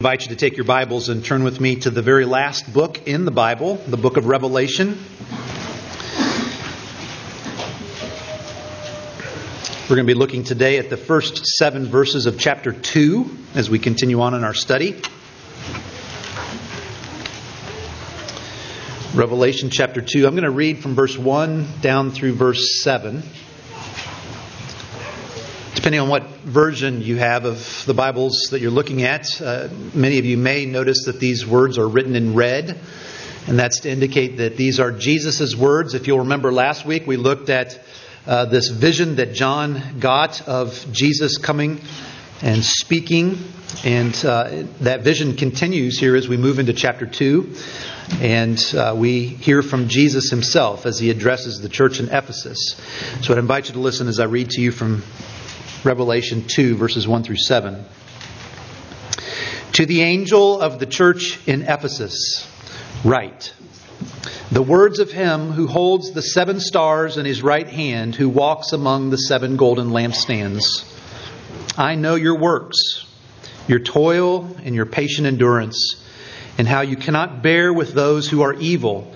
[0.00, 3.06] invite you to take your Bibles and turn with me to the very last book
[3.06, 4.96] in the Bible, the book of Revelation.
[9.90, 13.68] We're going to be looking today at the first seven verses of chapter 2 as
[13.68, 14.92] we continue on in our study.
[19.14, 20.26] Revelation chapter 2.
[20.26, 23.22] I'm going to read from verse 1 down through verse 7
[25.90, 30.20] depending on what version you have of the Bibles that you're looking at, uh, many
[30.20, 32.78] of you may notice that these words are written in red,
[33.48, 35.94] and that's to indicate that these are Jesus' words.
[35.94, 37.80] If you'll remember last week, we looked at
[38.24, 41.80] uh, this vision that John got of Jesus coming
[42.40, 43.38] and speaking,
[43.84, 47.52] and uh, that vision continues here as we move into chapter 2.
[48.20, 52.80] And uh, we hear from Jesus himself as he addresses the church in Ephesus.
[53.22, 55.02] So I'd invite you to listen as I read to you from
[55.82, 57.82] Revelation 2, verses 1 through 7.
[59.72, 62.46] To the angel of the church in Ephesus,
[63.02, 63.54] write
[64.50, 68.72] The words of him who holds the seven stars in his right hand, who walks
[68.74, 70.84] among the seven golden lampstands.
[71.78, 73.06] I know your works,
[73.66, 76.04] your toil, and your patient endurance,
[76.58, 79.14] and how you cannot bear with those who are evil,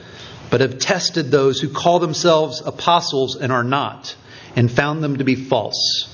[0.49, 4.17] but have tested those who call themselves apostles and are not,
[4.57, 6.14] and found them to be false.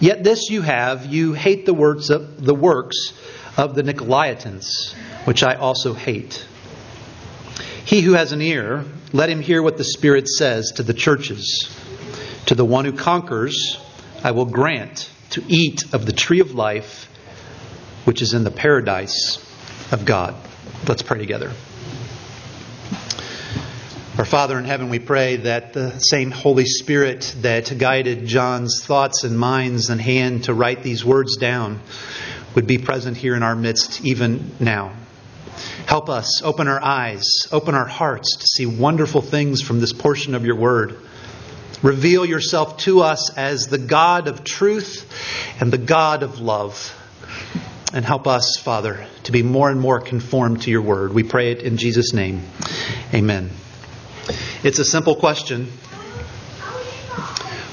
[0.00, 3.12] Yet this you have, you hate the works of the works
[3.56, 6.46] of the Nicolaitans, which I also hate.
[7.84, 11.74] He who has an ear, let him hear what the Spirit says to the churches.
[12.46, 13.78] To the one who conquers,
[14.22, 17.08] I will grant to eat of the tree of life,
[18.04, 19.38] which is in the paradise
[19.90, 20.34] of God.
[20.86, 21.52] Let's pray together.
[24.18, 29.22] Our Father in heaven, we pray that the same Holy Spirit that guided John's thoughts
[29.22, 31.80] and minds and hand to write these words down
[32.56, 34.92] would be present here in our midst even now.
[35.86, 40.34] Help us open our eyes, open our hearts to see wonderful things from this portion
[40.34, 40.98] of your word.
[41.80, 45.08] Reveal yourself to us as the God of truth
[45.60, 46.92] and the God of love.
[47.94, 51.14] And help us, Father, to be more and more conformed to your word.
[51.14, 52.42] We pray it in Jesus' name.
[53.14, 53.50] Amen.
[54.64, 55.66] It's a simple question.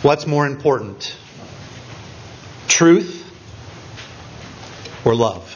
[0.04, 1.18] What's more important?
[2.68, 3.24] Truth
[5.04, 5.52] or love?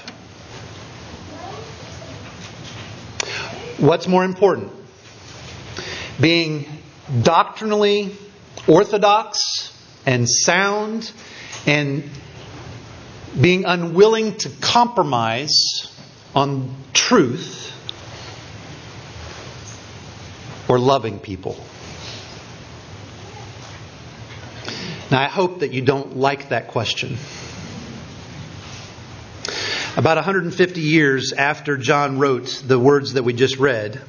[3.78, 4.72] What's more important?
[6.20, 6.66] Being
[7.22, 8.16] doctrinally
[8.68, 9.72] orthodox
[10.08, 11.12] and sound
[11.68, 12.10] and
[13.40, 15.94] being unwilling to compromise
[16.34, 17.69] on truth
[20.70, 21.58] or loving people?
[25.12, 27.18] Now, I hope that you don't like that question.
[29.98, 34.00] About 150 years after John wrote the words that we just read,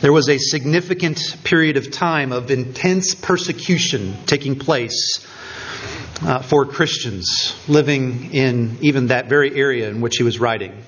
[0.00, 5.26] there was a significant period of time of intense persecution taking place
[6.22, 10.82] uh, for Christians living in even that very area in which he was writing.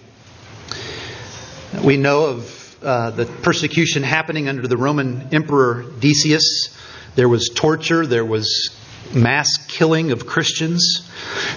[1.84, 6.76] We know of uh, the persecution happening under the Roman Emperor Decius.
[7.15, 8.70] There was torture, there was
[9.15, 11.09] mass killing of Christians.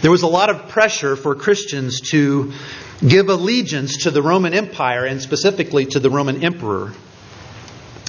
[0.02, 2.54] There was a lot of pressure for Christians to
[3.06, 6.94] give allegiance to the Roman Empire and specifically to the Roman Emperor.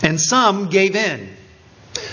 [0.02, 1.30] And some gave in.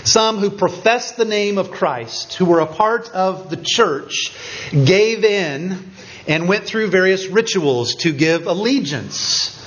[0.04, 4.32] Some who professed the name of Christ, who were a part of the church,
[4.70, 5.90] gave in
[6.26, 9.60] and went through various rituals to give allegiance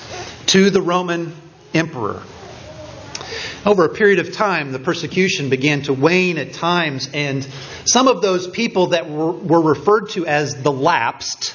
[0.47, 1.33] to the Roman
[1.73, 2.21] emperor.
[3.65, 7.45] Over a period of time, the persecution began to wane at times, and
[7.85, 11.53] some of those people that were, were referred to as the lapsed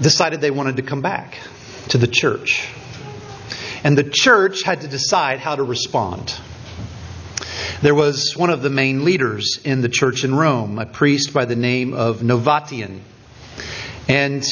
[0.00, 1.38] decided they wanted to come back
[1.88, 2.68] to the church.
[3.84, 6.34] And the church had to decide how to respond.
[7.82, 11.44] There was one of the main leaders in the church in Rome, a priest by
[11.44, 13.00] the name of Novatian.
[14.08, 14.42] And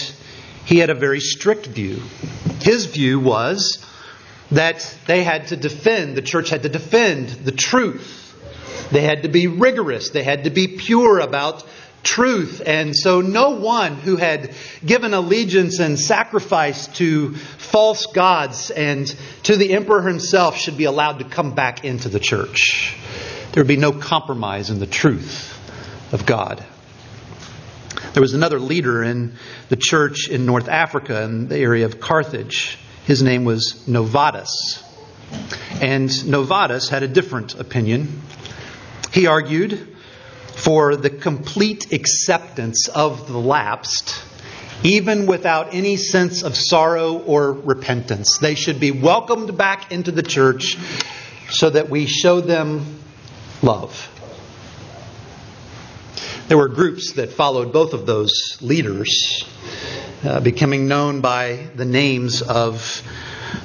[0.67, 2.03] he had a very strict view.
[2.61, 3.85] His view was
[4.51, 8.25] that they had to defend, the church had to defend the truth.
[8.91, 10.11] They had to be rigorous.
[10.11, 11.65] They had to be pure about
[12.03, 12.63] truth.
[12.65, 14.55] And so no one who had
[14.85, 19.07] given allegiance and sacrifice to false gods and
[19.45, 22.97] to the emperor himself should be allowed to come back into the church.
[23.53, 25.53] There would be no compromise in the truth
[26.13, 26.65] of God.
[28.17, 29.35] There was another leader in
[29.69, 32.79] the church in North Africa, in the area of Carthage.
[33.05, 34.83] His name was Novatus.
[35.83, 38.23] And Novatus had a different opinion.
[39.13, 39.95] He argued
[40.55, 44.19] for the complete acceptance of the lapsed,
[44.83, 48.39] even without any sense of sorrow or repentance.
[48.39, 50.79] They should be welcomed back into the church
[51.51, 52.97] so that we show them
[53.61, 54.09] love.
[56.49, 59.45] There were groups that followed both of those leaders,
[60.23, 63.03] uh, becoming known by the names of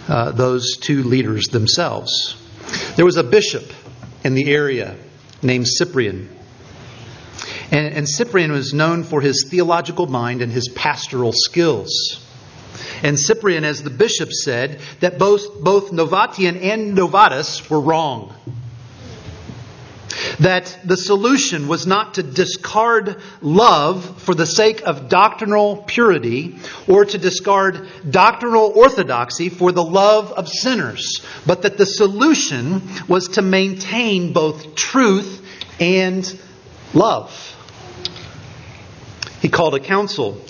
[0.07, 2.35] uh, those two leaders themselves.
[2.95, 3.71] There was a bishop
[4.23, 4.95] in the area
[5.43, 6.27] named Cyprian.
[7.69, 12.25] And, and Cyprian was known for his theological mind and his pastoral skills.
[13.03, 18.33] And Cyprian, as the bishop said, that both, both Novatian and Novatus were wrong
[20.41, 26.57] that the solution was not to discard love for the sake of doctrinal purity
[26.87, 33.27] or to discard doctrinal orthodoxy for the love of sinners, but that the solution was
[33.29, 35.45] to maintain both truth
[35.79, 36.39] and
[36.95, 37.31] love.
[39.41, 40.43] He called a council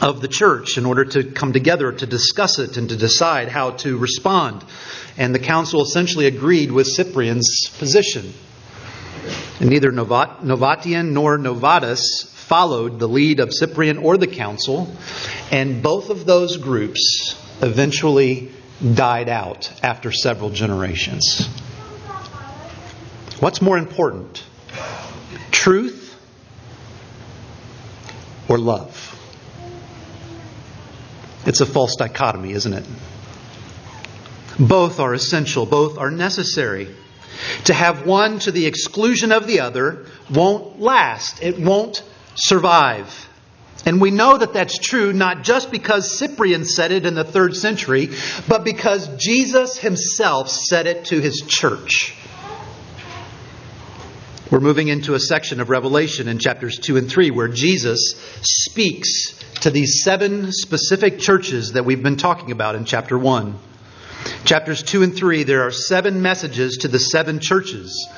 [0.00, 3.72] of the church in order to come together to discuss it and to decide how
[3.72, 4.64] to respond.
[5.18, 8.32] And the council essentially agreed with Cyprian's position.
[9.60, 14.94] And neither Novatian nor Novatus followed the lead of Cyprian or the council,
[15.50, 18.52] and both of those groups eventually
[18.94, 21.48] died out after several generations.
[23.40, 24.44] What's more important?
[25.50, 26.16] Truth
[28.48, 29.02] or love?
[31.46, 32.86] It's a false dichotomy, isn't it?
[34.58, 36.94] Both are essential, both are necessary.
[37.64, 42.02] To have one to the exclusion of the other won't last, it won't
[42.34, 43.28] survive.
[43.84, 47.56] And we know that that's true not just because Cyprian said it in the third
[47.56, 48.10] century,
[48.48, 52.14] but because Jesus himself said it to his church.
[54.50, 59.38] We're moving into a section of Revelation in chapters 2 and 3 where Jesus speaks
[59.60, 63.58] to these seven specific churches that we've been talking about in chapter 1.
[64.44, 68.08] Chapters 2 and 3, there are seven messages to the seven churches.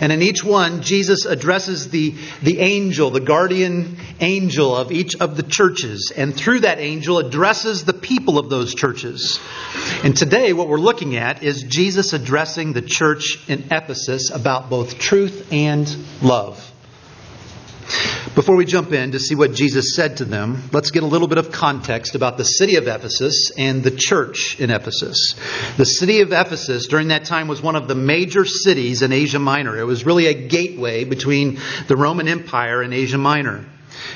[0.00, 5.36] And in each one, Jesus addresses the, the angel, the guardian angel of each of
[5.36, 6.12] the churches.
[6.16, 9.38] And through that angel, addresses the people of those churches.
[10.02, 14.98] And today, what we're looking at is Jesus addressing the church in Ephesus about both
[14.98, 15.88] truth and
[16.22, 16.73] love.
[18.34, 21.28] Before we jump in to see what Jesus said to them, let's get a little
[21.28, 25.34] bit of context about the city of Ephesus and the church in Ephesus.
[25.76, 29.38] The city of Ephesus during that time was one of the major cities in Asia
[29.38, 29.76] Minor.
[29.78, 33.66] It was really a gateway between the Roman Empire and Asia Minor.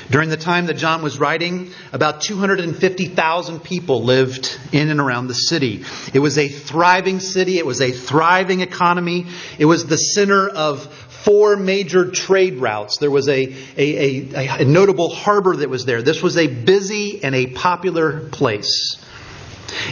[0.09, 5.35] During the time that John was writing, about 250,000 people lived in and around the
[5.35, 5.85] city.
[6.13, 7.59] It was a thriving city.
[7.59, 9.27] It was a thriving economy.
[9.59, 10.87] It was the center of
[11.29, 12.97] four major trade routes.
[12.97, 16.01] There was a, a, a, a, notable harbor that was there.
[16.01, 18.97] This was a busy and a popular place.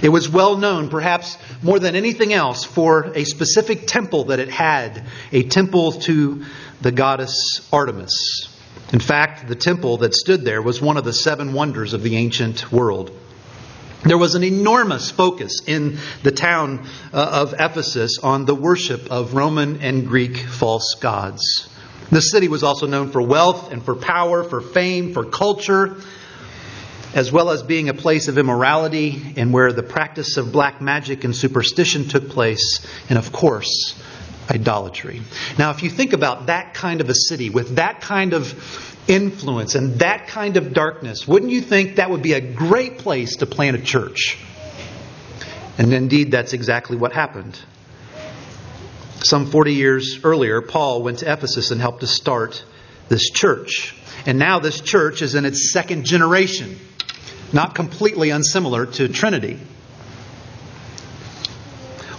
[0.02, 4.50] It was well known, perhaps more than anything else, for a specific temple that it
[4.50, 6.44] had a temple to
[6.82, 8.50] the goddess Artemis.
[8.92, 12.16] In fact, the temple that stood there was one of the seven wonders of the
[12.16, 13.12] ancient world.
[14.04, 19.34] There was an enormous focus in the town uh, of Ephesus on the worship of
[19.34, 21.68] Roman and Greek false gods.
[22.12, 25.98] The city was also known for wealth and for power, for fame, for culture,
[27.14, 31.24] as well as being a place of immorality and where the practice of black magic
[31.24, 34.02] and superstition took place, and of course,
[34.50, 35.22] idolatry.
[35.58, 39.76] Now, if you think about that kind of a city with that kind of influence
[39.76, 43.46] and that kind of darkness, wouldn't you think that would be a great place to
[43.46, 44.38] plant a church?
[45.78, 47.60] And indeed, that's exactly what happened.
[49.24, 52.64] Some 40 years earlier, Paul went to Ephesus and helped to start
[53.10, 53.96] this church.
[54.26, 56.78] And now this church is in its second generation,
[57.54, 59.60] not completely unsimilar to Trinity.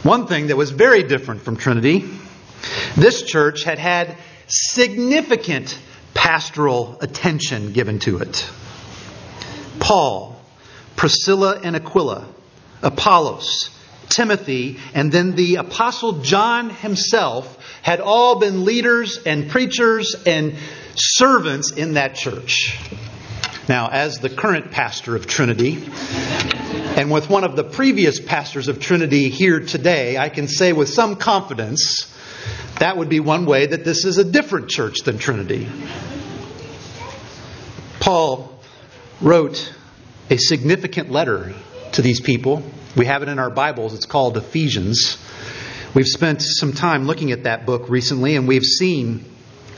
[0.02, 2.08] One thing that was very different from Trinity
[2.96, 4.16] this church had had
[4.48, 5.78] significant
[6.14, 8.48] pastoral attention given to it.
[9.78, 10.40] Paul,
[10.96, 12.26] Priscilla and Aquila,
[12.82, 13.70] Apollos,
[14.08, 20.54] Timothy, and then the Apostle John himself had all been leaders and preachers and
[20.94, 22.76] servants in that church.
[23.68, 25.88] Now, as the current pastor of Trinity,
[26.96, 30.88] and with one of the previous pastors of Trinity here today, I can say with
[30.88, 32.12] some confidence
[32.78, 35.68] that would be one way that this is a different church than Trinity.
[38.00, 38.60] Paul
[39.20, 39.72] wrote
[40.30, 41.54] a significant letter
[41.92, 42.62] to these people.
[42.96, 43.94] We have it in our Bibles.
[43.94, 45.18] It's called Ephesians.
[45.94, 49.24] We've spent some time looking at that book recently, and we've seen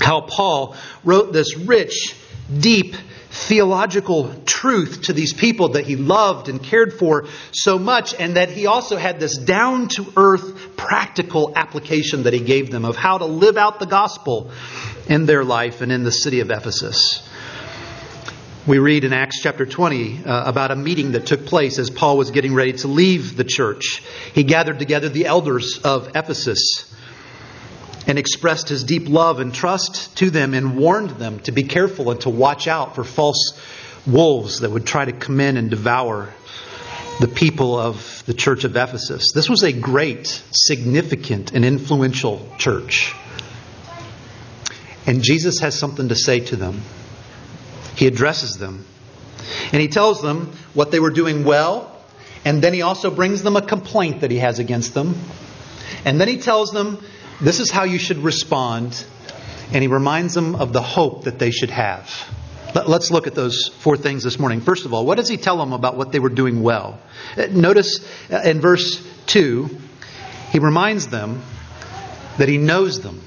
[0.00, 0.75] how Paul
[1.05, 2.17] wrote this rich,
[2.59, 2.95] deep,
[3.40, 8.50] theological truth to these people that he loved and cared for so much, and that
[8.50, 13.18] he also had this down to earth practical application that he gave them of how
[13.18, 14.50] to live out the gospel
[15.09, 17.26] in their life and in the city of Ephesus.
[18.66, 22.18] We read in Acts chapter 20 uh, about a meeting that took place as Paul
[22.18, 24.02] was getting ready to leave the church.
[24.35, 26.87] He gathered together the elders of Ephesus
[28.11, 32.11] and expressed his deep love and trust to them and warned them to be careful
[32.11, 33.57] and to watch out for false
[34.05, 36.29] wolves that would try to come in and devour
[37.21, 39.31] the people of the church of Ephesus.
[39.33, 43.14] This was a great, significant, and influential church.
[45.07, 46.81] And Jesus has something to say to them.
[47.95, 48.87] He addresses them.
[49.71, 51.97] And he tells them what they were doing well,
[52.45, 55.14] and then he also brings them a complaint that he has against them.
[56.05, 57.00] And then he tells them,
[57.40, 59.04] this is how you should respond,
[59.73, 62.11] and he reminds them of the hope that they should have.
[62.75, 64.61] Let's look at those four things this morning.
[64.61, 67.00] First of all, what does he tell them about what they were doing well?
[67.37, 69.68] Uh, notice uh, in verse 2,
[70.52, 71.42] he reminds them
[72.38, 73.20] that he knows them.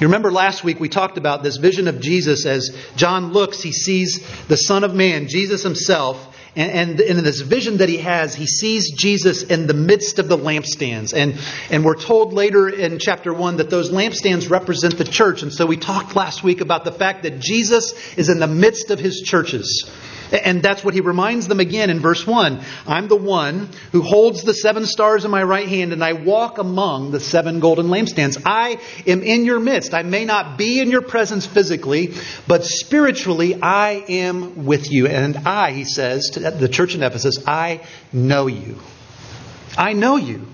[0.00, 3.72] You remember last week we talked about this vision of Jesus as John looks, he
[3.72, 8.34] sees the Son of Man, Jesus himself, and, and, in this vision that he has,
[8.34, 11.12] he sees Jesus in the midst of the lampstands.
[11.14, 11.38] And,
[11.70, 15.42] and we're told later in chapter 1 that those lampstands represent the church.
[15.42, 18.90] And so we talked last week about the fact that Jesus is in the midst
[18.90, 19.90] of his churches.
[20.32, 22.60] And that's what he reminds them again in verse 1.
[22.86, 26.58] I'm the one who holds the seven stars in my right hand, and I walk
[26.58, 28.40] among the seven golden lampstands.
[28.44, 29.94] I am in your midst.
[29.94, 32.14] I may not be in your presence physically,
[32.46, 35.06] but spiritually I am with you.
[35.06, 38.78] And I, he says to the church in Ephesus, I know you.
[39.76, 40.46] I know you.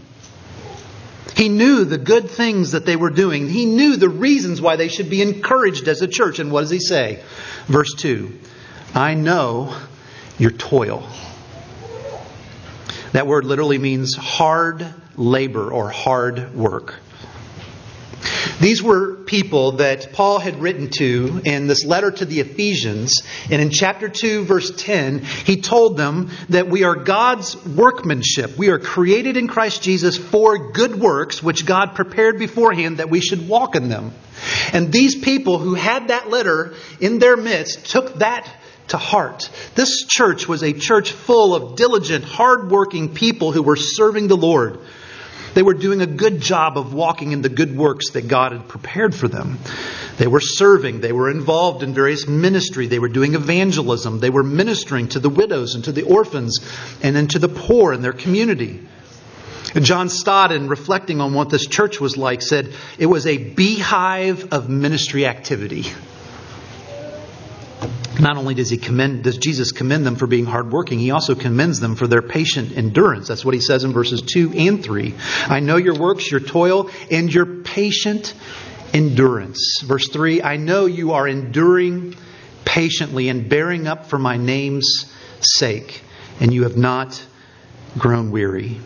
[1.37, 3.49] He knew the good things that they were doing.
[3.49, 6.39] He knew the reasons why they should be encouraged as a church.
[6.39, 7.23] And what does he say?
[7.67, 8.39] Verse 2
[8.95, 9.75] I know
[10.39, 11.09] your toil.
[13.13, 16.97] That word literally means hard labor or hard work.
[18.61, 23.23] These were people that Paul had written to in this letter to the Ephesians.
[23.51, 28.57] And in chapter 2, verse 10, he told them that we are God's workmanship.
[28.57, 33.21] We are created in Christ Jesus for good works, which God prepared beforehand that we
[33.21, 34.13] should walk in them.
[34.73, 38.49] And these people who had that letter in their midst took that
[38.93, 39.51] to heart.
[39.75, 44.79] This church was a church full of diligent, hardworking people who were serving the Lord.
[45.55, 48.69] They were doing a good job of walking in the good works that God had
[48.69, 49.59] prepared for them.
[50.17, 51.01] They were serving.
[51.01, 52.87] They were involved in various ministry.
[52.87, 54.21] They were doing evangelism.
[54.21, 56.61] They were ministering to the widows and to the orphans
[57.03, 58.81] and then to the poor in their community.
[59.81, 64.53] John Stott, in reflecting on what this church was like, said it was a beehive
[64.53, 65.87] of ministry activity.
[68.21, 71.81] Not only does he commend, does Jesus commend them for being hardworking, he also commends
[71.81, 73.29] them for their patient endurance.
[73.29, 75.15] That's what he says in verses 2 and 3.
[75.47, 78.35] I know your works, your toil, and your patient
[78.93, 79.81] endurance.
[79.85, 82.15] Verse 3 I know you are enduring
[82.65, 85.07] patiently and bearing up for my name's
[85.41, 86.03] sake,
[86.41, 87.25] and you have not
[87.99, 88.81] grown weary.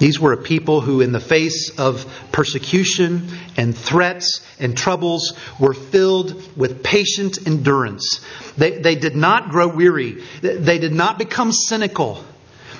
[0.00, 3.28] These were a people who, in the face of persecution
[3.58, 8.24] and threats and troubles, were filled with patient endurance.
[8.56, 10.24] They, they did not grow weary.
[10.40, 12.24] They did not become cynical.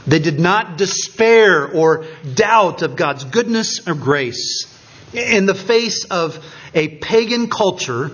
[0.06, 4.64] They did not despair or doubt of God's goodness or grace.
[5.12, 8.12] In the face of a pagan culture,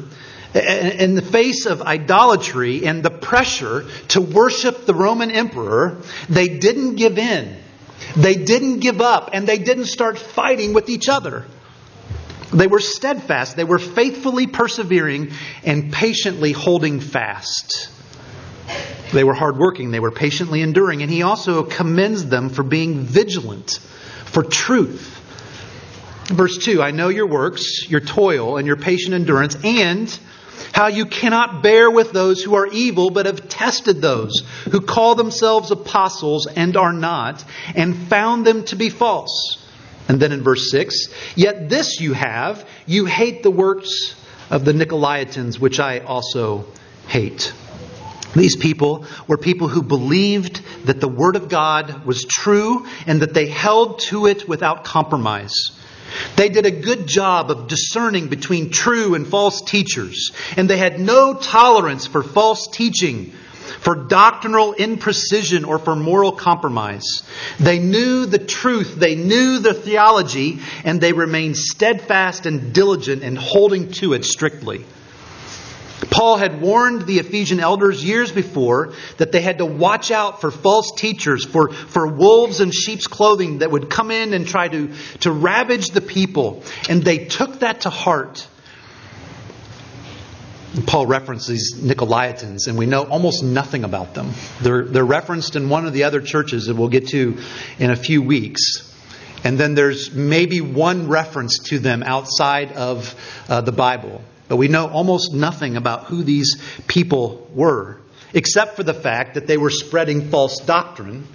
[0.52, 5.98] in the face of idolatry and the pressure to worship the Roman emperor,
[6.28, 7.56] they didn't give in.
[8.16, 11.44] They didn't give up and they didn't start fighting with each other.
[12.52, 13.56] They were steadfast.
[13.56, 15.32] They were faithfully persevering
[15.64, 17.90] and patiently holding fast.
[19.12, 19.90] They were hardworking.
[19.90, 21.02] They were patiently enduring.
[21.02, 23.78] And he also commends them for being vigilant
[24.26, 25.12] for truth.
[26.28, 30.18] Verse 2 I know your works, your toil, and your patient endurance, and
[30.72, 35.14] how you cannot bear with those who are evil, but have tested those who call
[35.14, 37.44] themselves apostles and are not,
[37.74, 39.62] and found them to be false.
[40.08, 44.14] And then in verse 6, yet this you have, you hate the works
[44.50, 46.66] of the Nicolaitans, which I also
[47.08, 47.52] hate.
[48.34, 53.32] These people were people who believed that the Word of God was true and that
[53.32, 55.54] they held to it without compromise.
[56.36, 61.00] They did a good job of discerning between true and false teachers, and they had
[61.00, 63.32] no tolerance for false teaching,
[63.80, 67.22] for doctrinal imprecision, or for moral compromise.
[67.58, 73.36] They knew the truth, they knew the theology, and they remained steadfast and diligent in
[73.36, 74.84] holding to it strictly.
[76.10, 80.50] Paul had warned the Ephesian elders years before that they had to watch out for
[80.50, 84.92] false teachers, for, for wolves in sheep's clothing that would come in and try to,
[85.20, 86.62] to ravage the people.
[86.88, 88.46] And they took that to heart.
[90.86, 94.32] Paul references Nicolaitans, and we know almost nothing about them.
[94.60, 97.38] They're, they're referenced in one of the other churches that we'll get to
[97.78, 98.92] in a few weeks.
[99.42, 103.14] And then there's maybe one reference to them outside of
[103.48, 104.20] uh, the Bible.
[104.48, 108.00] But we know almost nothing about who these people were,
[108.32, 111.26] except for the fact that they were spreading false doctrine.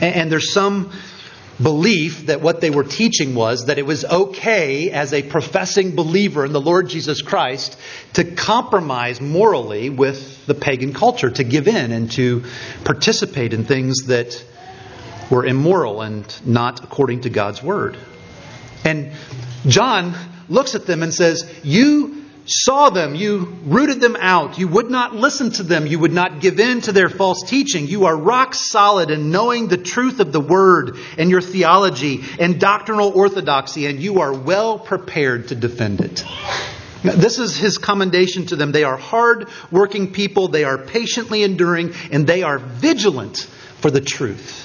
[0.00, 0.92] And there's some
[1.62, 6.44] belief that what they were teaching was that it was okay as a professing believer
[6.44, 7.78] in the Lord Jesus Christ
[8.14, 12.44] to compromise morally with the pagan culture, to give in and to
[12.84, 14.42] participate in things that
[15.30, 17.96] were immoral and not according to God's word.
[18.84, 19.12] And
[19.66, 20.14] John
[20.48, 25.14] looks at them and says, You saw them, you rooted them out, you would not
[25.14, 27.86] listen to them, you would not give in to their false teaching.
[27.86, 32.60] You are rock solid in knowing the truth of the word and your theology and
[32.60, 36.24] doctrinal orthodoxy, and you are well prepared to defend it.
[37.02, 38.72] This is his commendation to them.
[38.72, 43.38] They are hard working people, they are patiently enduring, and they are vigilant
[43.80, 44.64] for the truth.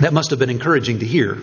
[0.00, 1.38] That must have been encouraging to hear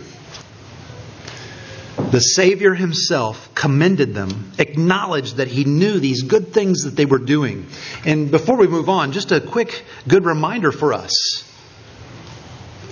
[2.12, 7.20] the Savior himself commended them, acknowledged that he knew these good things that they were
[7.20, 7.66] doing.
[8.06, 11.44] And before we move on, just a quick good reminder for us.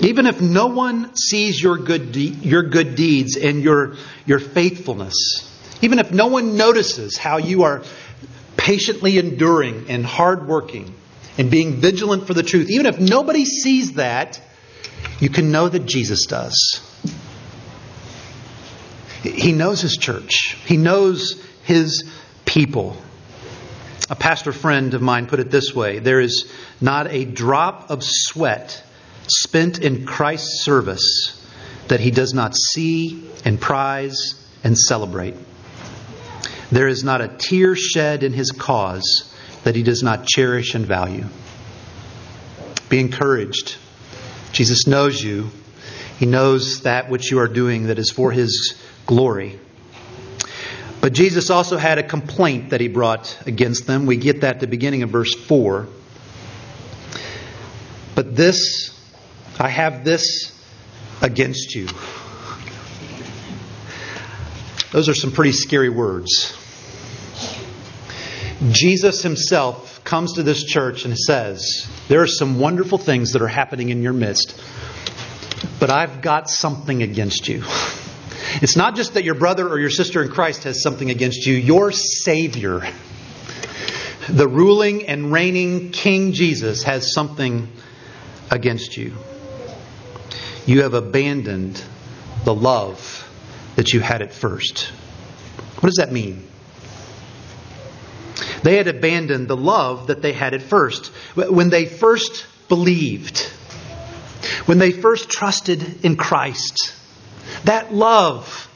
[0.02, 5.16] Even if no one sees your good, de- your good deeds and your, your faithfulness,
[5.82, 7.84] even if no one notices how you are
[8.58, 10.94] patiently enduring and hardworking
[11.38, 14.42] and being vigilant for the truth, even if nobody sees that,
[15.20, 16.82] you can know that Jesus does.
[19.26, 22.10] He knows his church, he knows his
[22.46, 22.98] people.
[24.10, 28.04] A pastor friend of mine put it this way there is not a drop of
[28.04, 28.84] sweat
[29.28, 31.42] spent in Christ's service
[31.88, 34.16] that he does not see and prize
[34.64, 35.36] and celebrate.
[36.72, 39.34] There is not a tear shed in his cause
[39.64, 41.26] that he does not cherish and value.
[42.90, 43.78] Be encouraged.
[44.52, 45.50] Jesus knows you.
[46.20, 49.60] He knows that which you are doing that is for his glory.
[51.02, 54.06] But Jesus also had a complaint that he brought against them.
[54.06, 55.88] We get that at the beginning of verse 4.
[58.16, 58.98] But this,
[59.60, 60.52] I have this
[61.22, 61.88] against you.
[64.92, 66.58] Those are some pretty scary words.
[68.72, 73.48] Jesus himself comes to this church and says, There are some wonderful things that are
[73.48, 74.60] happening in your midst,
[75.80, 77.64] but I've got something against you.
[78.62, 81.56] It's not just that your brother or your sister in Christ has something against you,
[81.56, 82.88] your Savior,
[84.30, 87.68] the ruling and reigning King Jesus, has something
[88.50, 89.14] against you.
[90.66, 91.84] You have abandoned
[92.44, 93.30] the love
[93.76, 94.86] that you had at first.
[95.80, 96.48] What does that mean?
[98.64, 101.08] They had abandoned the love that they had at first.
[101.36, 103.40] When they first believed,
[104.66, 106.94] when they first trusted in Christ,
[107.64, 108.70] that love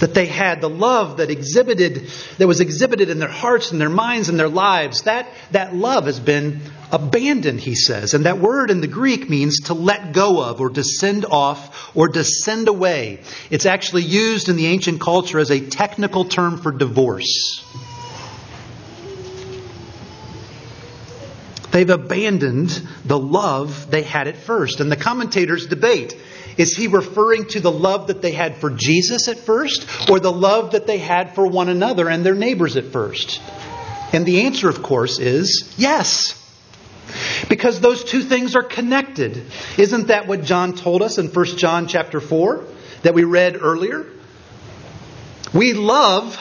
[0.00, 3.90] that they had, the love that exhibited, that was exhibited in their hearts and their
[3.90, 8.14] minds and their lives, that, that love has been abandoned, he says.
[8.14, 11.94] And that word in the Greek means to let go of or to send off
[11.96, 13.20] or to send away.
[13.50, 17.64] It's actually used in the ancient culture as a technical term for divorce.
[21.70, 22.70] They've abandoned
[23.04, 24.80] the love they had at first.
[24.80, 26.16] And the commentators debate
[26.60, 30.30] is he referring to the love that they had for Jesus at first or the
[30.30, 33.40] love that they had for one another and their neighbors at first?
[34.12, 36.36] And the answer, of course, is yes.
[37.48, 39.42] Because those two things are connected.
[39.78, 42.62] Isn't that what John told us in 1 John chapter 4
[43.04, 44.06] that we read earlier?
[45.54, 46.38] We love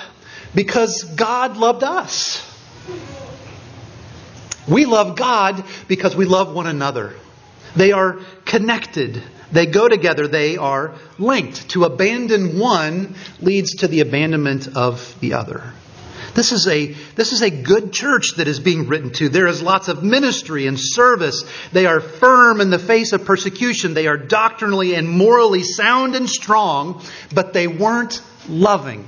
[0.53, 2.45] because God loved us.
[4.67, 7.15] We love God because we love one another.
[7.77, 9.23] They are connected.
[9.51, 11.69] They go together, they are linked.
[11.69, 15.73] To abandon one leads to the abandonment of the other.
[16.35, 16.85] This is a
[17.15, 19.29] this is a good church that is being written to.
[19.29, 21.43] There is lots of ministry and service.
[21.71, 23.93] They are firm in the face of persecution.
[23.93, 27.01] They are doctrinally and morally sound and strong,
[27.33, 29.05] but they weren't loving.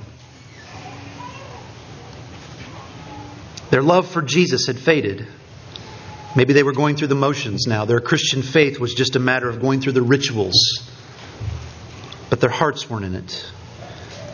[3.70, 5.26] Their love for Jesus had faded.
[6.34, 7.84] Maybe they were going through the motions now.
[7.84, 10.54] Their Christian faith was just a matter of going through the rituals.
[12.30, 13.52] But their hearts weren't in it.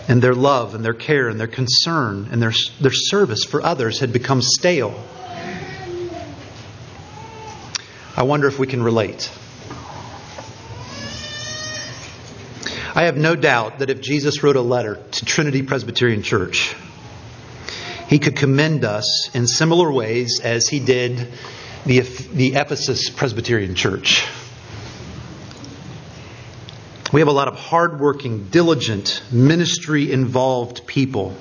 [0.07, 3.99] And their love and their care and their concern and their, their service for others
[3.99, 4.95] had become stale.
[8.17, 9.31] I wonder if we can relate.
[12.95, 16.75] I have no doubt that if Jesus wrote a letter to Trinity Presbyterian Church,
[18.09, 21.29] he could commend us in similar ways as he did
[21.89, 24.27] the, the Ephesus Presbyterian Church.
[27.15, 31.35] We have a lot of hardworking, diligent, ministry involved people.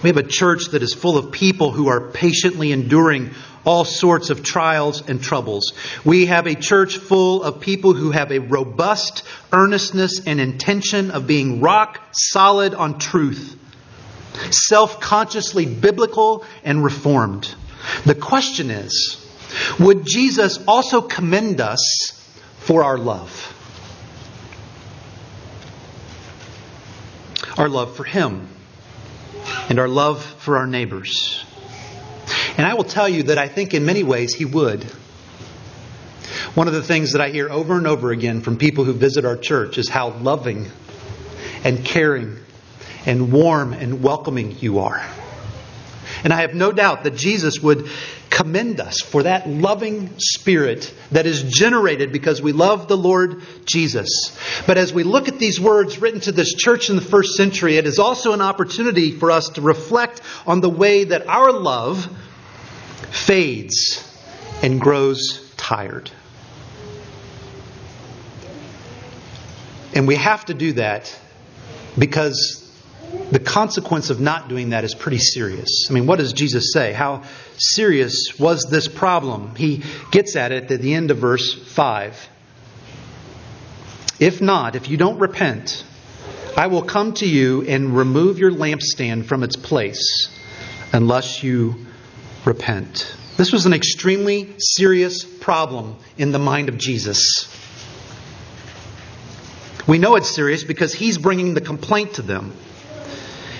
[0.00, 3.32] We have a church that is full of people who are patiently enduring
[3.64, 5.72] all sorts of trials and troubles.
[6.04, 11.26] We have a church full of people who have a robust earnestness and intention of
[11.26, 13.58] being rock solid on truth,
[14.52, 17.52] self consciously biblical and reformed.
[18.06, 19.23] The question is
[19.78, 22.12] would Jesus also commend us
[22.58, 23.50] for our love?
[27.56, 28.48] Our love for Him
[29.68, 31.44] and our love for our neighbors.
[32.56, 34.84] And I will tell you that I think in many ways He would.
[36.54, 39.24] One of the things that I hear over and over again from people who visit
[39.24, 40.70] our church is how loving
[41.64, 42.38] and caring
[43.06, 45.04] and warm and welcoming you are.
[46.24, 47.86] And I have no doubt that Jesus would
[48.30, 54.36] commend us for that loving spirit that is generated because we love the Lord Jesus.
[54.66, 57.76] But as we look at these words written to this church in the first century,
[57.76, 62.08] it is also an opportunity for us to reflect on the way that our love
[63.10, 64.02] fades
[64.62, 66.10] and grows tired.
[69.94, 71.16] And we have to do that
[71.98, 72.63] because
[73.30, 75.88] the consequence of not doing that is pretty serious.
[75.90, 76.92] I mean, what does Jesus say?
[76.92, 77.22] How
[77.56, 79.54] serious was this problem?
[79.56, 82.28] He gets at it at the end of verse 5.
[84.20, 85.84] If not, if you don't repent,
[86.56, 90.28] I will come to you and remove your lampstand from its place
[90.92, 91.74] unless you
[92.44, 93.12] repent.
[93.36, 97.48] This was an extremely serious problem in the mind of Jesus.
[99.88, 102.54] We know it's serious because he's bringing the complaint to them.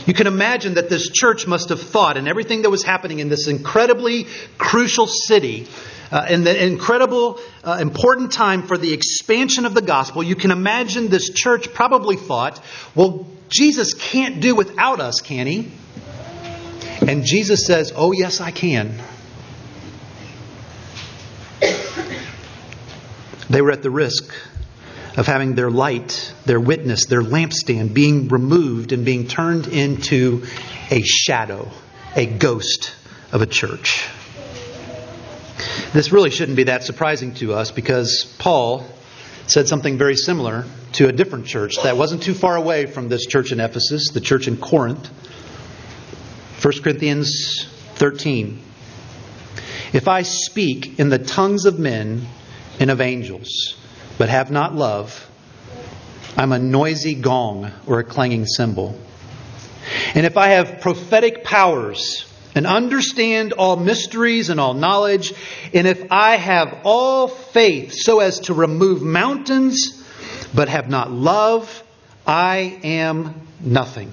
[0.07, 3.29] You can imagine that this church must have thought, and everything that was happening in
[3.29, 4.27] this incredibly
[4.59, 5.67] crucial city,
[6.13, 10.51] uh, in the incredible, uh, important time for the expansion of the gospel, you can
[10.51, 12.61] imagine this church probably thought,
[12.95, 15.71] well, Jesus can't do without us, can he?
[17.01, 19.01] And Jesus says, oh, yes, I can.
[23.49, 24.35] They were at the risk
[25.17, 30.45] of having their light, their witness, their lampstand being removed and being turned into
[30.91, 31.71] a shadow,
[32.17, 32.95] a ghost
[33.33, 34.09] of a church.
[35.93, 38.85] This really shouldn't be that surprising to us because Paul
[39.47, 43.27] said something very similar to a different church that wasn't too far away from this
[43.27, 45.07] church in Ephesus, the church in Corinth.
[46.63, 48.61] 1 Corinthians 13.
[49.93, 52.27] If I speak in the tongues of men
[52.81, 53.77] and of angels,
[54.19, 55.31] but have not love,
[56.37, 58.99] I'm a noisy gong or a clanging cymbal.
[60.15, 62.25] And if I have prophetic powers
[62.55, 65.33] and understand all mysteries and all knowledge,
[65.73, 70.03] and if I have all faith so as to remove mountains,
[70.55, 71.83] but have not love,
[72.27, 74.13] I am nothing.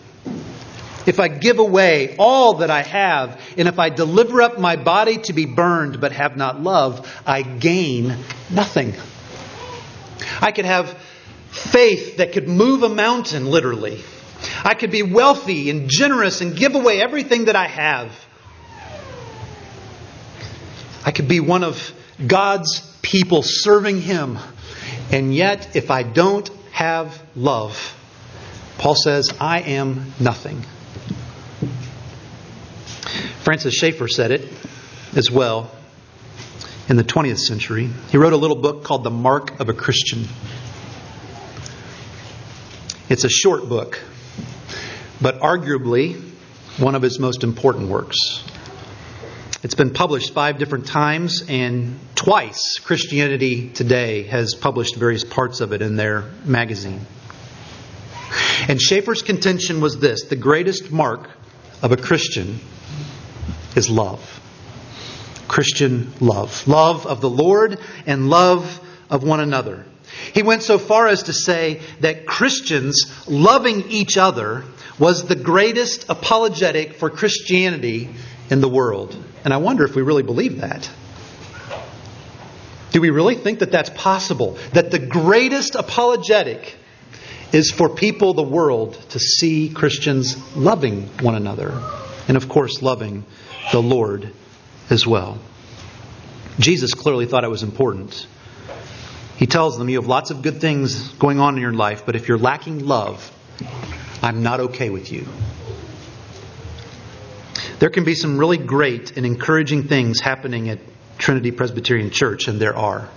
[1.05, 5.17] If I give away all that I have, and if I deliver up my body
[5.17, 8.15] to be burned, but have not love, I gain
[8.51, 8.93] nothing.
[10.41, 10.97] I could have
[11.51, 14.01] faith that could move a mountain, literally.
[14.63, 18.25] I could be wealthy and generous and give away everything that I have.
[21.05, 21.93] I could be one of
[22.25, 24.39] God's people serving Him.
[25.11, 27.95] And yet, if I don't have love,
[28.77, 30.63] Paul says, I am nothing.
[33.43, 34.47] Francis Schaeffer said it
[35.15, 35.71] as well
[36.89, 37.89] in the 20th century.
[38.09, 40.25] He wrote a little book called The Mark of a Christian.
[43.09, 43.99] It's a short book,
[45.21, 46.21] but arguably
[46.77, 48.43] one of his most important works.
[49.63, 55.71] It's been published five different times, and twice Christianity Today has published various parts of
[55.71, 57.05] it in their magazine.
[58.67, 61.29] And Schaeffer's contention was this the greatest mark
[61.83, 62.59] of a Christian
[63.75, 64.40] is love.
[65.51, 66.65] Christian love.
[66.65, 69.85] Love of the Lord and love of one another.
[70.33, 74.63] He went so far as to say that Christians loving each other
[74.97, 78.09] was the greatest apologetic for Christianity
[78.49, 79.13] in the world.
[79.43, 80.89] And I wonder if we really believe that.
[82.91, 84.57] Do we really think that that's possible?
[84.71, 86.77] That the greatest apologetic
[87.51, 91.77] is for people, the world, to see Christians loving one another.
[92.29, 93.25] And of course, loving
[93.73, 94.31] the Lord
[94.91, 95.39] as well.
[96.59, 98.27] Jesus clearly thought it was important.
[99.37, 102.15] He tells them, You have lots of good things going on in your life, but
[102.15, 103.31] if you're lacking love,
[104.21, 105.25] I'm not okay with you.
[107.79, 110.79] There can be some really great and encouraging things happening at
[111.17, 113.09] Trinity Presbyterian Church, and there are.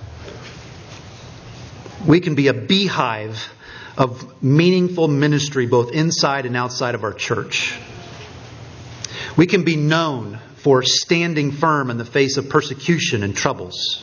[2.06, 3.52] We can be a beehive
[3.98, 7.78] of meaningful ministry both inside and outside of our church.
[9.36, 14.02] We can be known for standing firm in the face of persecution and troubles.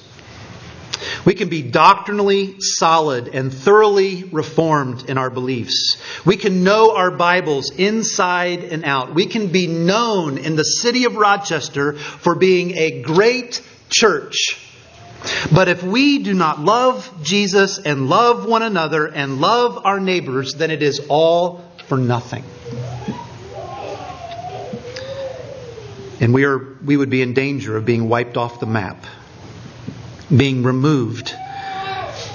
[1.26, 5.98] We can be doctrinally solid and thoroughly reformed in our beliefs.
[6.24, 9.16] We can know our Bibles inside and out.
[9.16, 14.60] We can be known in the city of Rochester for being a great church.
[15.52, 20.54] But if we do not love Jesus and love one another and love our neighbors,
[20.54, 22.44] then it is all for nothing.
[26.22, 29.04] And we, are, we would be in danger of being wiped off the map
[30.36, 31.36] being removed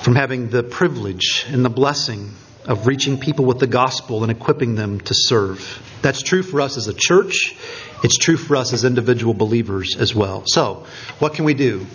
[0.02, 2.32] from having the privilege and the blessing
[2.66, 5.82] of reaching people with the gospel and equipping them to serve.
[6.02, 7.56] That's true for us as a church.
[8.02, 10.42] It's true for us as individual believers as well.
[10.46, 10.86] So,
[11.18, 11.86] what can we do?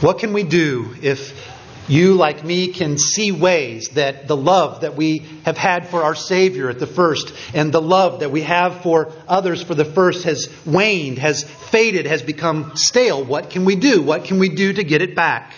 [0.00, 1.51] What can we do if
[1.88, 6.14] you, like me, can see ways that the love that we have had for our
[6.14, 10.24] Savior at the first and the love that we have for others for the first
[10.24, 13.24] has waned, has faded, has become stale.
[13.24, 14.00] What can we do?
[14.00, 15.52] What can we do to get it back?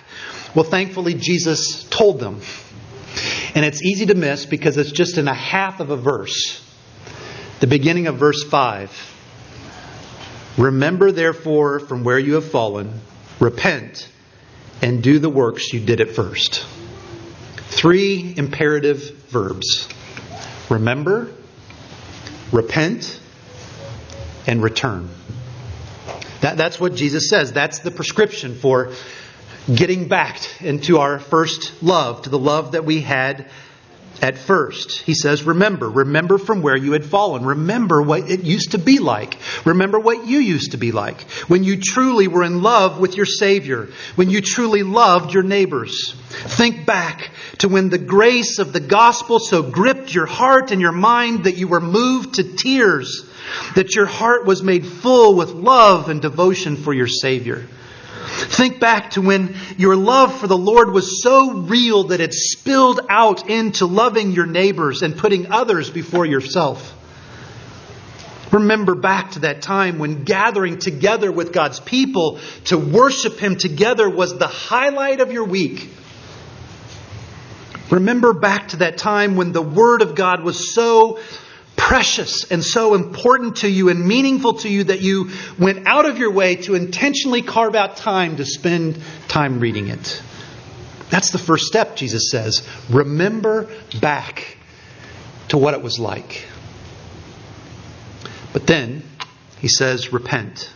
[0.55, 2.41] Well, thankfully, Jesus told them.
[3.55, 6.61] And it's easy to miss because it's just in a half of a verse.
[7.61, 9.13] The beginning of verse 5.
[10.57, 13.01] Remember, therefore, from where you have fallen,
[13.41, 14.09] repent
[14.83, 16.67] and do the works you did at first.
[17.69, 19.89] Three imperative verbs
[20.71, 21.31] remember,
[22.53, 23.21] repent,
[24.47, 25.09] and return.
[26.41, 27.53] That, that's what Jesus says.
[27.53, 28.93] That's the prescription for
[29.73, 33.49] getting back into our first love, to the love that we had
[34.23, 35.01] at first.
[35.01, 37.45] He says, Remember, remember from where you had fallen.
[37.45, 39.37] Remember what it used to be like.
[39.65, 41.21] Remember what you used to be like.
[41.49, 43.89] When you truly were in love with your Savior.
[44.17, 46.15] When you truly loved your neighbors.
[46.29, 50.93] Think back to when the grace of the gospel so gripped your heart and your
[50.93, 53.29] mind that you were moved to tears.
[53.75, 57.67] That your heart was made full with love and devotion for your Savior.
[58.45, 63.01] Think back to when your love for the Lord was so real that it spilled
[63.09, 66.93] out into loving your neighbors and putting others before yourself.
[68.53, 74.09] Remember back to that time when gathering together with God's people to worship Him together
[74.09, 75.91] was the highlight of your week.
[77.91, 81.19] Remember back to that time when the Word of God was so
[81.77, 86.19] precious and so important to you and meaningful to you that you went out of
[86.19, 90.23] your way to intentionally carve out time to spend time reading it.
[91.11, 92.67] That's the first step, Jesus says.
[92.91, 93.69] Remember
[94.01, 94.57] back
[95.49, 96.47] to what it was like.
[98.53, 99.03] But then
[99.59, 100.71] he says, repent.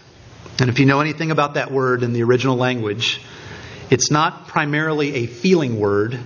[0.61, 3.21] And if you know anything about that word in the original language,
[3.91, 6.19] it's not primarily a feeling word,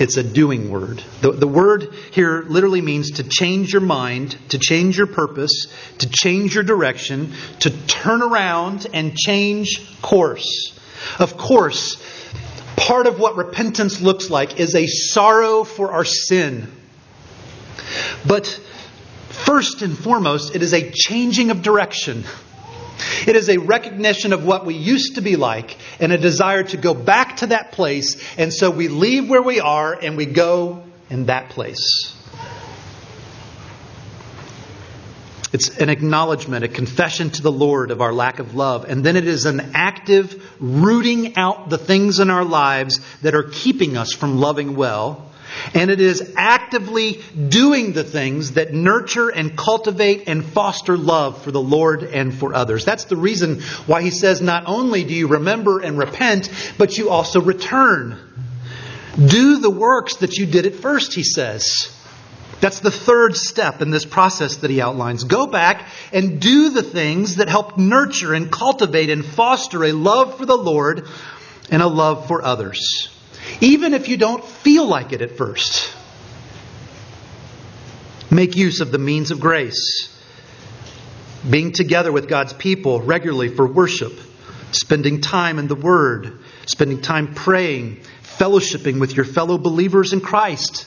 [0.00, 1.04] it's a doing word.
[1.20, 5.66] The, the word here literally means to change your mind, to change your purpose,
[5.98, 10.78] to change your direction, to turn around and change course.
[11.18, 12.02] Of course,
[12.76, 16.72] part of what repentance looks like is a sorrow for our sin.
[18.26, 18.46] But
[19.28, 22.24] first and foremost, it is a changing of direction.
[23.26, 26.76] It is a recognition of what we used to be like and a desire to
[26.76, 28.22] go back to that place.
[28.36, 32.16] And so we leave where we are and we go in that place.
[35.52, 38.84] It's an acknowledgement, a confession to the Lord of our lack of love.
[38.84, 43.42] And then it is an active rooting out the things in our lives that are
[43.42, 45.29] keeping us from loving well
[45.74, 51.50] and it is actively doing the things that nurture and cultivate and foster love for
[51.50, 52.84] the Lord and for others.
[52.84, 57.10] That's the reason why he says not only do you remember and repent, but you
[57.10, 58.18] also return.
[59.16, 61.90] Do the works that you did at first, he says.
[62.60, 65.24] That's the third step in this process that he outlines.
[65.24, 70.36] Go back and do the things that help nurture and cultivate and foster a love
[70.36, 71.08] for the Lord
[71.70, 73.08] and a love for others,
[73.60, 75.94] even if you don't feel like it at first.
[78.30, 80.08] Make use of the means of grace.
[81.48, 84.12] Being together with God's people regularly for worship,
[84.72, 90.86] spending time in the Word, spending time praying, fellowshipping with your fellow believers in Christ.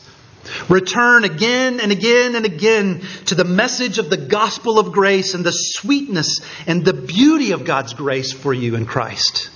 [0.69, 5.45] Return again and again and again to the message of the gospel of grace and
[5.45, 9.49] the sweetness and the beauty of God's grace for you in Christ.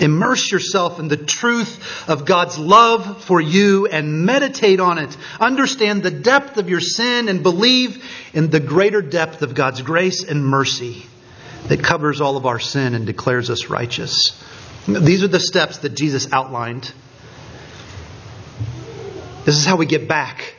[0.00, 5.16] Immerse yourself in the truth of God's love for you and meditate on it.
[5.38, 10.24] Understand the depth of your sin and believe in the greater depth of God's grace
[10.24, 11.06] and mercy
[11.68, 14.42] that covers all of our sin and declares us righteous.
[14.86, 16.92] These are the steps that Jesus outlined.
[19.44, 20.54] This is how we get back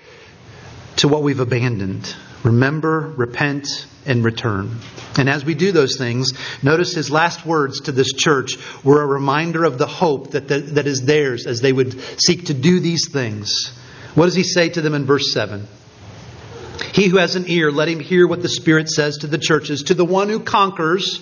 [0.98, 2.16] to what we've abandoned.
[2.44, 3.68] Remember, repent,
[4.06, 4.80] and return.
[5.18, 9.08] And as we do those things, notice his last words to this church were a
[9.08, 12.80] reminder of the hope that, the, that is theirs as they would seek to do
[12.80, 13.74] these things.
[14.16, 15.68] What does he say to them in verse 7?
[16.94, 19.84] He who has an ear, let him hear what the Spirit says to the churches.
[19.84, 21.22] To the one who conquers,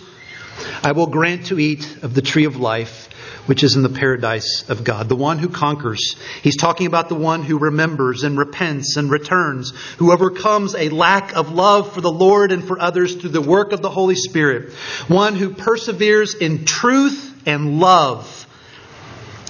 [0.84, 3.10] I will grant to eat of the tree of life
[3.46, 5.10] which is in the paradise of God.
[5.10, 6.16] The one who conquers.
[6.42, 11.36] He's talking about the one who remembers and repents and returns, who overcomes a lack
[11.36, 14.74] of love for the Lord and for others through the work of the Holy Spirit.
[15.08, 18.48] One who perseveres in truth and love.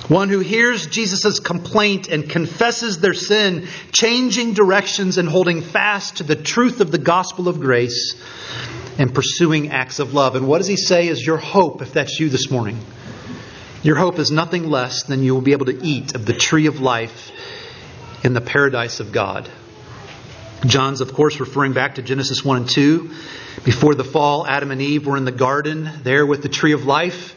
[0.10, 6.24] One who hears Jesus' complaint and confesses their sin, changing directions and holding fast to
[6.24, 8.16] the truth of the gospel of grace
[8.98, 10.36] and pursuing acts of love.
[10.36, 12.80] And what does he say is your hope if that's you this morning?
[13.84, 16.68] Your hope is nothing less than you will be able to eat of the tree
[16.68, 17.32] of life
[18.24, 19.50] in the paradise of God.
[20.66, 23.12] John's, of course, referring back to Genesis 1 and 2.
[23.66, 26.86] Before the fall, Adam and Eve were in the garden there with the tree of
[26.86, 27.36] life.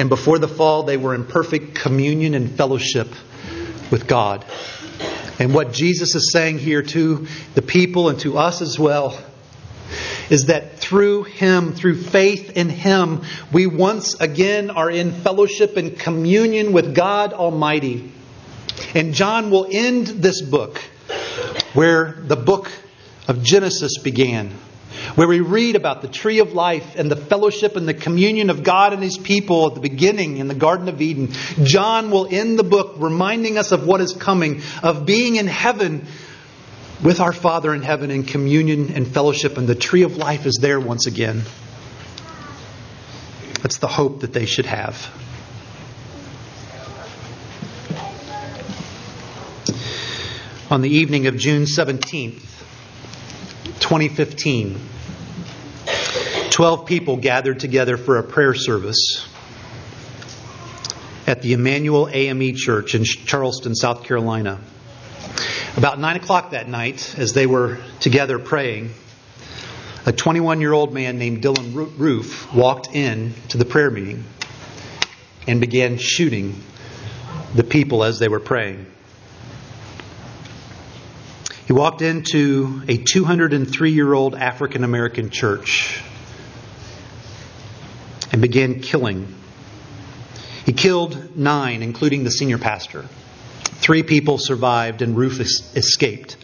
[0.00, 3.06] And before the fall, they were in perfect communion and fellowship
[3.92, 4.44] with God.
[5.38, 9.16] And what Jesus is saying here to the people and to us as well
[10.30, 15.98] is that through Him, through faith in Him, we once again are in fellowship and
[15.98, 18.12] communion with God Almighty.
[18.94, 20.78] And John will end this book
[21.74, 22.70] where the book
[23.28, 24.50] of Genesis began,
[25.16, 28.62] where we read about the tree of life and the fellowship and the communion of
[28.62, 31.32] God and His people at the beginning in the Garden of Eden.
[31.62, 36.06] John will end the book reminding us of what is coming, of being in heaven
[37.02, 40.58] with our Father in heaven in communion and fellowship, and the tree of life is
[40.60, 41.42] there once again.
[43.62, 45.08] That's the hope that they should have.
[50.70, 52.42] On the evening of June 17th,
[53.80, 54.78] 2015,
[56.50, 59.26] 12 people gathered together for a prayer service
[61.26, 64.60] at the Emanuel AME Church in Charleston, South Carolina.
[65.76, 68.90] About 9 o'clock that night, as they were together praying,
[70.04, 74.24] a 21 year old man named Dylann Roof walked in to the prayer meeting
[75.46, 76.60] and began shooting
[77.54, 78.86] the people as they were praying.
[81.66, 86.02] He walked into a 203 year old African American church
[88.32, 89.32] and began killing.
[90.66, 93.04] He killed nine, including the senior pastor.
[93.80, 96.36] Three people survived and Roof escaped.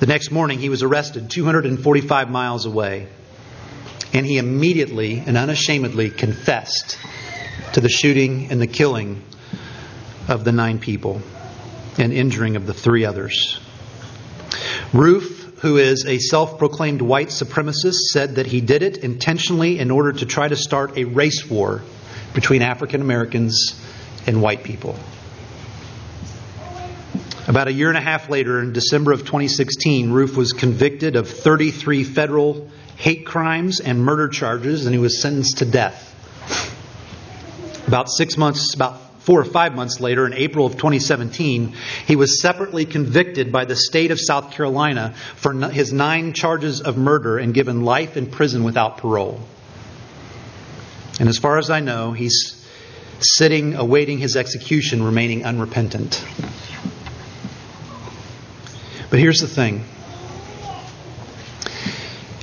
[0.00, 3.06] The next morning, he was arrested 245 miles away,
[4.14, 6.98] and he immediately and unashamedly confessed
[7.74, 9.22] to the shooting and the killing
[10.26, 11.20] of the nine people
[11.98, 13.60] and injuring of the three others.
[14.94, 19.90] Roof, who is a self proclaimed white supremacist, said that he did it intentionally in
[19.90, 21.82] order to try to start a race war
[22.32, 23.78] between African Americans
[24.26, 24.98] and white people.
[27.50, 31.28] About a year and a half later, in December of 2016, Roof was convicted of
[31.28, 36.14] 33 federal hate crimes and murder charges, and he was sentenced to death.
[37.88, 41.74] About six months, about four or five months later, in April of 2017,
[42.06, 46.96] he was separately convicted by the state of South Carolina for his nine charges of
[46.96, 49.40] murder and given life in prison without parole.
[51.18, 52.64] And as far as I know, he's
[53.18, 56.24] sitting awaiting his execution, remaining unrepentant.
[59.10, 59.84] But here's the thing.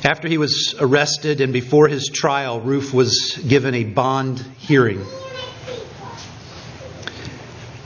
[0.04, 5.06] After he was arrested and before his trial, Roof was given a bond hearing.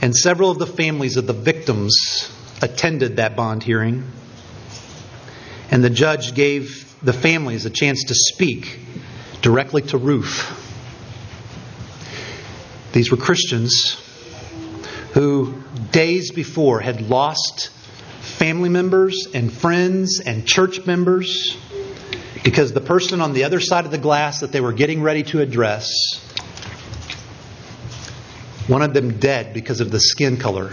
[0.00, 1.94] And several of the families of the victims
[2.60, 4.02] attended that bond hearing,
[5.70, 8.80] and the judge gave the families a chance to speak
[9.42, 10.58] directly to Roof.
[12.92, 13.96] These were Christians
[15.14, 15.54] who
[15.92, 17.70] days before had lost
[18.42, 21.56] family members and friends and church members
[22.42, 25.22] because the person on the other side of the glass that they were getting ready
[25.22, 25.88] to address
[28.68, 30.72] wanted them dead because of the skin color.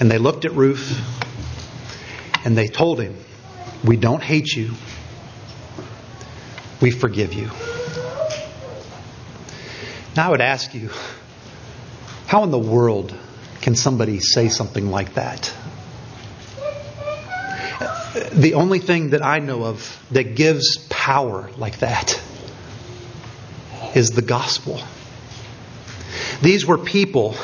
[0.00, 0.98] And they looked at Roof
[2.46, 3.14] and they told him,
[3.84, 4.70] We don't hate you,
[6.80, 7.50] we forgive you.
[10.16, 10.88] Now I would ask you,
[12.26, 13.14] how in the world
[13.62, 15.54] can somebody say something like that?
[18.32, 22.20] The only thing that I know of that gives power like that
[23.94, 24.82] is the gospel.
[26.42, 27.36] These were people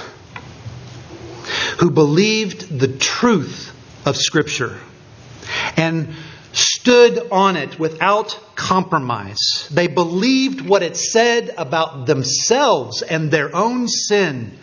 [1.79, 3.73] who believed the truth
[4.05, 4.79] of Scripture
[5.77, 6.15] and
[6.89, 9.69] stood on it without compromise.
[9.71, 14.59] They believed what it said about themselves and their own sin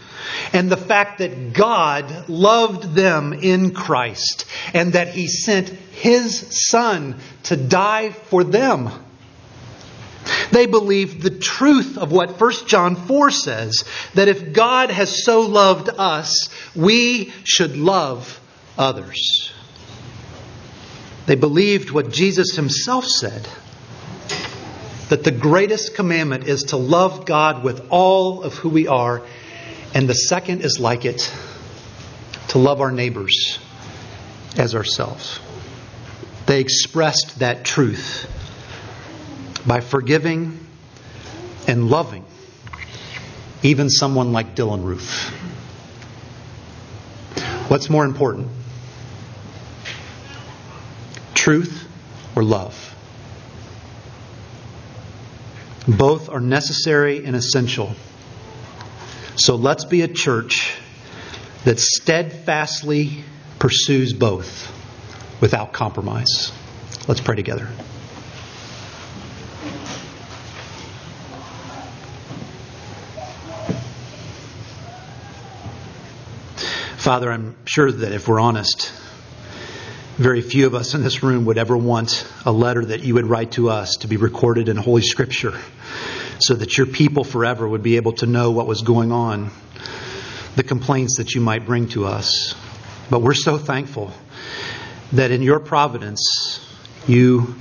[0.51, 6.35] and the fact that God loved them in Christ and that He sent His
[6.67, 8.89] Son to die for them.
[10.51, 13.83] They believed the truth of what 1 John 4 says
[14.15, 18.39] that if God has so loved us, we should love
[18.79, 19.51] others.
[21.25, 23.47] They believed what Jesus himself said
[25.09, 29.21] that the greatest commandment is to love God with all of who we are,
[29.93, 31.31] and the second is like it
[32.49, 33.59] to love our neighbors
[34.57, 35.39] as ourselves.
[36.45, 38.27] They expressed that truth
[39.65, 40.59] by forgiving
[41.67, 42.25] and loving
[43.65, 45.29] even someone like Dylann Roof.
[47.67, 48.47] What's more important?
[51.45, 51.87] Truth
[52.35, 52.95] or love?
[55.87, 57.93] Both are necessary and essential.
[59.35, 60.73] So let's be a church
[61.63, 63.23] that steadfastly
[63.59, 64.71] pursues both
[65.39, 66.51] without compromise.
[67.07, 67.67] Let's pray together.
[76.97, 78.91] Father, I'm sure that if we're honest,
[80.17, 83.25] very few of us in this room would ever want a letter that you would
[83.25, 85.59] write to us to be recorded in Holy Scripture
[86.39, 89.51] so that your people forever would be able to know what was going on,
[90.55, 92.55] the complaints that you might bring to us.
[93.09, 94.11] But we're so thankful
[95.11, 96.65] that in your providence,
[97.07, 97.55] you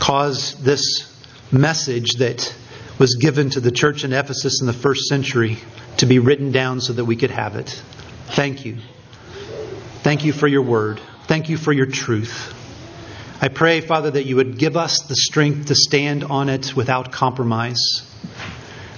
[0.00, 1.16] caused this
[1.52, 2.54] message that
[2.98, 5.58] was given to the church in Ephesus in the first century
[5.98, 7.80] to be written down so that we could have it.
[8.30, 8.78] Thank you.
[10.02, 11.00] Thank you for your word.
[11.28, 12.54] Thank you for your truth.
[13.42, 17.12] I pray, Father, that you would give us the strength to stand on it without
[17.12, 17.76] compromise,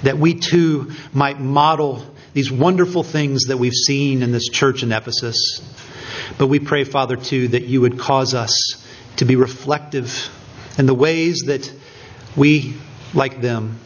[0.05, 4.93] that we too might model these wonderful things that we've seen in this church in
[4.93, 5.61] Ephesus.
[6.39, 8.81] But we pray, Father, too, that you would cause us
[9.17, 10.31] to be reflective
[10.79, 11.69] in the ways that
[12.37, 12.77] we,
[13.13, 13.81] like them,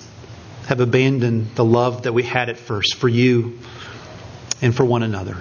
[0.67, 3.59] have abandoned the love that we had at first for you
[4.61, 5.39] and for one another.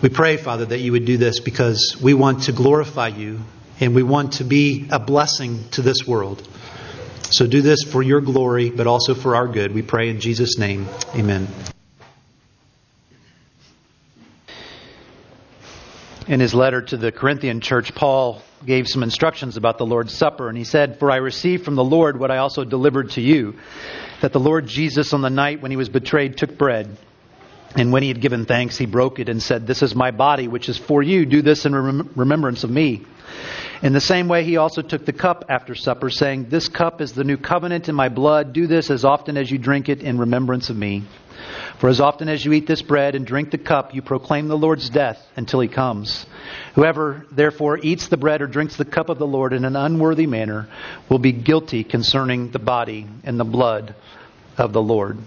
[0.00, 3.40] We pray, Father, that you would do this because we want to glorify you
[3.80, 6.46] and we want to be a blessing to this world.
[7.30, 9.74] So do this for your glory, but also for our good.
[9.74, 10.86] We pray in Jesus' name.
[11.16, 11.48] Amen.
[16.28, 20.48] In his letter to the Corinthian church, Paul gave some instructions about the Lord's Supper,
[20.48, 23.58] and he said, For I received from the Lord what I also delivered to you,
[24.20, 26.96] that the Lord Jesus, on the night when he was betrayed, took bread.
[27.76, 30.48] And when he had given thanks, he broke it and said, This is my body,
[30.48, 31.26] which is for you.
[31.26, 33.02] Do this in rem- remembrance of me.
[33.82, 37.12] In the same way, he also took the cup after supper, saying, This cup is
[37.12, 38.52] the new covenant in my blood.
[38.52, 41.04] Do this as often as you drink it in remembrance of me.
[41.78, 44.58] For as often as you eat this bread and drink the cup, you proclaim the
[44.58, 46.26] Lord's death until he comes.
[46.74, 50.26] Whoever, therefore, eats the bread or drinks the cup of the Lord in an unworthy
[50.26, 50.68] manner
[51.08, 53.94] will be guilty concerning the body and the blood
[54.56, 55.18] of the Lord.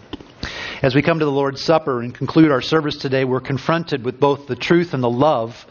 [0.82, 4.20] As we come to the Lord's Supper and conclude our service today, we're confronted with
[4.20, 5.68] both the truth and the love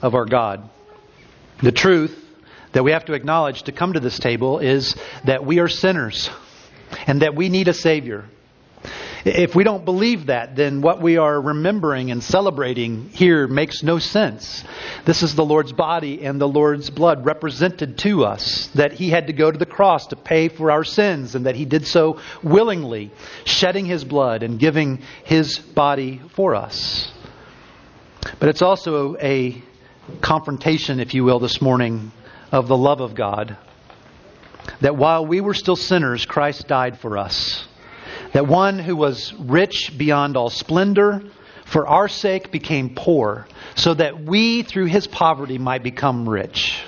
[0.00, 0.70] of our God.
[1.60, 2.16] The truth
[2.70, 4.94] that we have to acknowledge to come to this table is
[5.24, 6.30] that we are sinners
[7.08, 8.26] and that we need a Savior.
[9.24, 14.00] If we don't believe that, then what we are remembering and celebrating here makes no
[14.00, 14.64] sense.
[15.04, 19.28] This is the Lord's body and the Lord's blood represented to us, that He had
[19.28, 22.20] to go to the cross to pay for our sins, and that He did so
[22.42, 23.12] willingly,
[23.44, 27.12] shedding His blood and giving His body for us.
[28.40, 29.62] But it's also a
[30.20, 32.10] confrontation, if you will, this morning
[32.50, 33.56] of the love of God.
[34.80, 37.68] That while we were still sinners, Christ died for us.
[38.32, 41.22] That one who was rich beyond all splendor,
[41.64, 46.82] for our sake became poor, so that we, through his poverty, might become rich.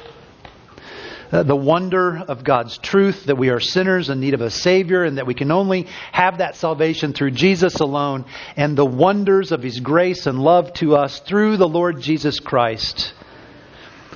[1.32, 5.02] Uh, the wonder of God's truth that we are sinners in need of a Savior
[5.02, 8.24] and that we can only have that salvation through Jesus alone,
[8.56, 13.14] and the wonders of His grace and love to us through the Lord Jesus Christ.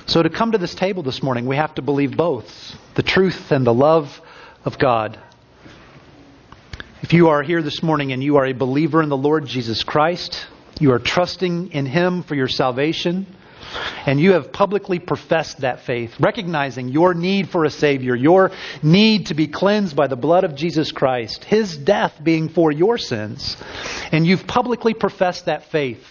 [0.05, 2.49] So, to come to this table this morning, we have to believe both
[2.95, 4.21] the truth and the love
[4.63, 5.19] of God.
[7.01, 9.83] If you are here this morning and you are a believer in the Lord Jesus
[9.83, 10.45] Christ,
[10.81, 13.25] you are trusting in Him for your salvation,
[14.05, 18.51] and you have publicly professed that faith, recognizing your need for a Savior, your
[18.83, 22.97] need to be cleansed by the blood of Jesus Christ, His death being for your
[22.97, 23.55] sins.
[24.11, 26.05] And you've publicly professed that faith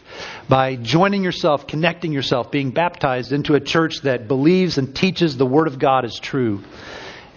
[0.49, 5.45] by joining yourself, connecting yourself, being baptized into a church that believes and teaches the
[5.45, 6.62] Word of God is true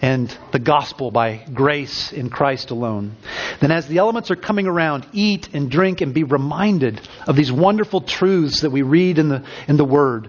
[0.02, 3.16] and the gospel by grace in Christ alone.
[3.60, 7.52] Then, as the elements are coming around, eat and drink and be reminded of these
[7.52, 10.28] wonderful truths that we read in the, in the Word.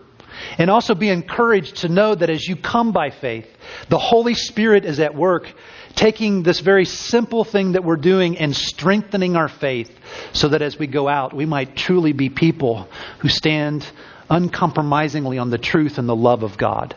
[0.58, 3.48] And also be encouraged to know that as you come by faith,
[3.90, 5.52] the Holy Spirit is at work
[5.96, 9.92] taking this very simple thing that we're doing and strengthening our faith
[10.34, 12.88] so that as we go out, we might truly be people
[13.20, 13.86] who stand
[14.30, 16.96] uncompromisingly on the truth and the love of God.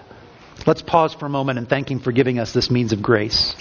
[0.67, 3.55] Let's pause for a moment and thank Him for giving us this means of grace.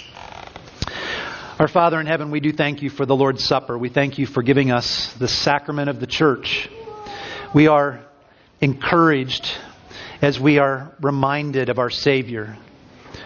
[1.56, 3.78] Our Father in heaven, we do thank you for the Lord's Supper.
[3.78, 6.68] We thank you for giving us the sacrament of the church.
[7.54, 8.04] We are
[8.60, 9.48] encouraged
[10.20, 12.58] as we are reminded of our Savior.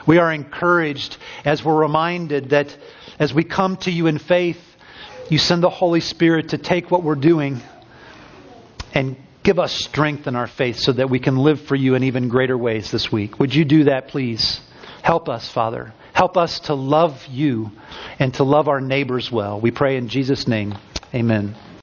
[0.06, 1.16] We are encouraged
[1.46, 2.76] as we're reminded that
[3.18, 4.60] as we come to you in faith,
[5.30, 7.62] you send the Holy Spirit to take what we're doing
[8.92, 12.05] and Give us strength in our faith so that we can live for you in
[12.05, 13.38] even greater ways this week.
[13.38, 14.61] Would you do that, please?
[15.03, 15.95] Help us, Father.
[16.12, 17.70] Help us to love you
[18.18, 19.59] and to love our neighbors well.
[19.59, 20.76] We pray in Jesus' name.
[21.14, 21.57] Amen.